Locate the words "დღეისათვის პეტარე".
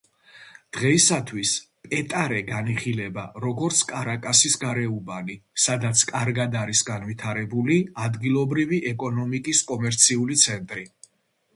0.75-2.39